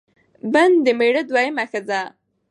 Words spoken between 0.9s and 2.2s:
مېړه دوهمه ښځه